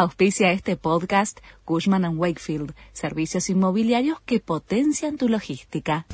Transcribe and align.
Auspicia 0.00 0.52
este 0.52 0.76
podcast 0.76 1.40
Cushman⁇ 1.64 2.02
Wakefield, 2.16 2.72
servicios 2.92 3.50
inmobiliarios 3.50 4.20
que 4.20 4.38
potencian 4.38 5.16
tu 5.16 5.28
logística. 5.28 6.06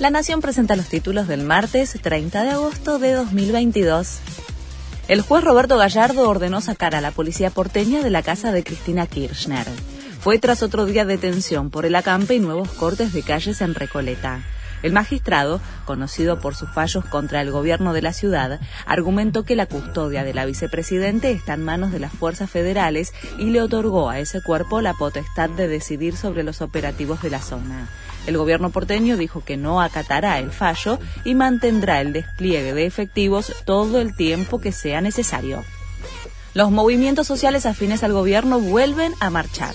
La 0.00 0.10
Nación 0.10 0.42
presenta 0.42 0.76
los 0.76 0.86
títulos 0.86 1.28
del 1.28 1.44
martes 1.44 1.98
30 1.98 2.44
de 2.44 2.50
agosto 2.50 2.98
de 2.98 3.12
2022. 3.14 4.18
El 5.08 5.22
juez 5.22 5.44
Roberto 5.44 5.78
Gallardo 5.78 6.28
ordenó 6.28 6.60
sacar 6.60 6.94
a 6.94 7.00
la 7.00 7.10
policía 7.10 7.48
porteña 7.48 8.02
de 8.02 8.10
la 8.10 8.22
casa 8.22 8.52
de 8.52 8.62
Cristina 8.62 9.06
Kirchner. 9.06 9.66
Fue 10.20 10.38
tras 10.38 10.62
otro 10.62 10.84
día 10.84 11.06
de 11.06 11.16
tensión 11.16 11.70
por 11.70 11.86
el 11.86 11.94
acampe 11.94 12.34
y 12.34 12.40
nuevos 12.40 12.68
cortes 12.72 13.14
de 13.14 13.22
calles 13.22 13.62
en 13.62 13.74
Recoleta. 13.74 14.42
El 14.86 14.92
magistrado, 14.92 15.60
conocido 15.84 16.38
por 16.38 16.54
sus 16.54 16.70
fallos 16.70 17.04
contra 17.04 17.40
el 17.40 17.50
gobierno 17.50 17.92
de 17.92 18.02
la 18.02 18.12
ciudad, 18.12 18.60
argumentó 18.86 19.42
que 19.42 19.56
la 19.56 19.66
custodia 19.66 20.22
de 20.22 20.32
la 20.32 20.44
vicepresidente 20.44 21.32
está 21.32 21.54
en 21.54 21.64
manos 21.64 21.90
de 21.90 21.98
las 21.98 22.12
fuerzas 22.12 22.48
federales 22.48 23.12
y 23.36 23.46
le 23.46 23.60
otorgó 23.60 24.10
a 24.10 24.20
ese 24.20 24.40
cuerpo 24.42 24.80
la 24.80 24.94
potestad 24.94 25.50
de 25.50 25.66
decidir 25.66 26.16
sobre 26.16 26.44
los 26.44 26.62
operativos 26.62 27.20
de 27.20 27.30
la 27.30 27.40
zona. 27.40 27.88
El 28.28 28.38
gobierno 28.38 28.70
porteño 28.70 29.16
dijo 29.16 29.42
que 29.44 29.56
no 29.56 29.80
acatará 29.80 30.38
el 30.38 30.52
fallo 30.52 31.00
y 31.24 31.34
mantendrá 31.34 32.00
el 32.00 32.12
despliegue 32.12 32.72
de 32.72 32.86
efectivos 32.86 33.52
todo 33.64 34.00
el 34.00 34.14
tiempo 34.14 34.60
que 34.60 34.70
sea 34.70 35.00
necesario. 35.00 35.64
Los 36.54 36.70
movimientos 36.70 37.26
sociales 37.26 37.66
afines 37.66 38.04
al 38.04 38.12
gobierno 38.12 38.60
vuelven 38.60 39.14
a 39.18 39.30
marchar. 39.30 39.74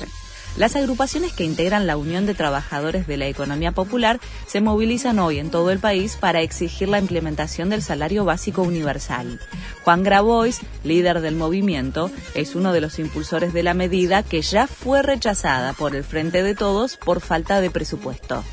Las 0.57 0.75
agrupaciones 0.75 1.33
que 1.33 1.45
integran 1.45 1.87
la 1.87 1.97
Unión 1.97 2.25
de 2.25 2.33
Trabajadores 2.33 3.07
de 3.07 3.17
la 3.17 3.27
Economía 3.27 3.71
Popular 3.71 4.19
se 4.47 4.61
movilizan 4.61 5.19
hoy 5.19 5.39
en 5.39 5.49
todo 5.49 5.71
el 5.71 5.79
país 5.79 6.17
para 6.17 6.41
exigir 6.41 6.89
la 6.89 6.99
implementación 6.99 7.69
del 7.69 7.81
salario 7.81 8.25
básico 8.25 8.61
universal. 8.61 9.39
Juan 9.83 10.03
Grabois, 10.03 10.59
líder 10.83 11.21
del 11.21 11.35
movimiento, 11.35 12.11
es 12.35 12.55
uno 12.55 12.73
de 12.73 12.81
los 12.81 12.99
impulsores 12.99 13.53
de 13.53 13.63
la 13.63 13.73
medida 13.73 14.23
que 14.23 14.41
ya 14.41 14.67
fue 14.67 15.01
rechazada 15.01 15.73
por 15.73 15.95
el 15.95 16.03
Frente 16.03 16.43
de 16.43 16.53
Todos 16.53 16.97
por 16.97 17.21
falta 17.21 17.61
de 17.61 17.69
presupuesto 17.69 18.43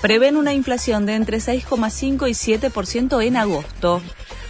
prevén 0.00 0.36
una 0.36 0.52
inflación 0.52 1.06
de 1.06 1.14
entre 1.14 1.38
6,5 1.38 2.28
y 2.28 2.32
7% 2.32 3.24
en 3.24 3.36
agosto. 3.36 4.00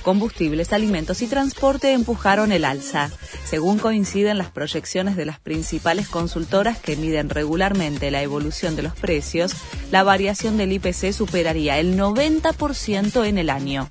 Combustibles, 0.03 0.73
alimentos 0.73 1.23
y 1.23 1.27
transporte 1.27 1.93
empujaron 1.93 2.53
el 2.53 2.65
alza. 2.65 3.11
Según 3.49 3.79
coinciden 3.79 4.37
las 4.37 4.51
proyecciones 4.51 5.17
de 5.17 5.25
las 5.25 5.41
principales 5.41 6.07
consultoras 6.09 6.79
que 6.79 6.97
miden 6.97 7.31
regularmente 7.31 8.11
la 8.11 8.21
evolución 8.21 8.77
de 8.77 8.83
los 8.83 8.95
precios, 8.95 9.55
la 9.91 10.03
variación 10.03 10.59
del 10.59 10.73
IPC 10.73 11.15
superaría 11.15 11.79
el 11.79 11.99
90% 11.99 13.27
en 13.27 13.39
el 13.39 13.49
año. 13.49 13.89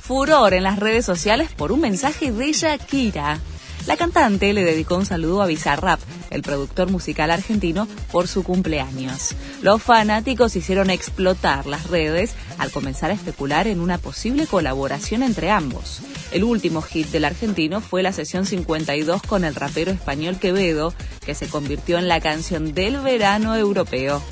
Furor 0.00 0.54
en 0.54 0.62
las 0.62 0.78
redes 0.78 1.04
sociales 1.04 1.50
por 1.50 1.72
un 1.72 1.80
mensaje 1.80 2.30
de 2.30 2.52
Shakira. 2.52 3.40
La 3.88 3.96
cantante 3.96 4.52
le 4.52 4.62
dedicó 4.62 4.94
un 4.94 5.06
saludo 5.06 5.42
a 5.42 5.46
Bizarrap, 5.46 5.98
el 6.30 6.42
productor 6.42 6.88
musical 6.88 7.32
argentino, 7.32 7.88
por 8.12 8.28
su 8.28 8.44
cumpleaños. 8.44 9.34
Los 9.60 9.82
fanáticos 9.82 10.54
hicieron 10.54 10.90
explotar 10.90 11.66
las 11.66 11.88
redes 11.88 12.34
al 12.58 12.70
comenzar 12.70 13.10
a 13.10 13.14
especular 13.14 13.66
en 13.66 13.80
una 13.80 13.98
posible 13.98 14.46
colaboración 14.46 15.24
entre 15.24 15.50
ambos. 15.50 16.00
El 16.32 16.44
último 16.44 16.82
hit 16.82 17.08
del 17.08 17.24
argentino 17.24 17.80
fue 17.80 18.02
la 18.02 18.12
sesión 18.12 18.46
52 18.46 19.22
con 19.22 19.44
el 19.44 19.54
rapero 19.54 19.92
español 19.92 20.38
Quevedo, 20.38 20.94
que 21.24 21.34
se 21.34 21.48
convirtió 21.48 21.98
en 21.98 22.08
la 22.08 22.20
canción 22.20 22.74
del 22.74 22.98
verano 22.98 23.54
europeo. 23.56 24.22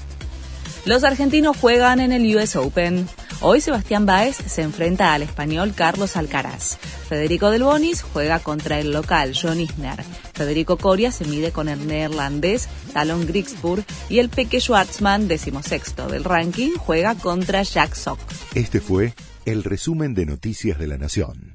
Los 0.84 1.04
argentinos 1.04 1.56
juegan 1.56 2.00
en 2.00 2.10
el 2.10 2.36
US 2.36 2.56
Open. 2.56 3.08
Hoy 3.40 3.60
Sebastián 3.60 4.04
Báez 4.04 4.36
se 4.36 4.62
enfrenta 4.62 5.14
al 5.14 5.22
español 5.22 5.74
Carlos 5.76 6.16
Alcaraz. 6.16 6.76
Federico 7.08 7.50
Del 7.50 7.62
Bonis 7.62 8.02
juega 8.02 8.40
contra 8.40 8.80
el 8.80 8.90
local 8.90 9.32
John 9.40 9.60
Isner. 9.60 10.02
Federico 10.32 10.76
Coria 10.78 11.12
se 11.12 11.24
mide 11.24 11.52
con 11.52 11.68
el 11.68 11.86
neerlandés 11.86 12.68
Talon 12.92 13.26
Grigsburg 13.26 13.84
y 14.08 14.18
el 14.18 14.28
Peque 14.28 14.60
Schwartzman, 14.60 15.28
decimosexto 15.28 16.08
del 16.08 16.24
ranking, 16.24 16.70
juega 16.78 17.14
contra 17.14 17.62
Jack 17.62 17.94
Sock. 17.94 18.18
Este 18.54 18.80
fue 18.80 19.14
el 19.44 19.62
resumen 19.62 20.14
de 20.14 20.26
Noticias 20.26 20.78
de 20.78 20.86
la 20.88 20.98
Nación. 20.98 21.51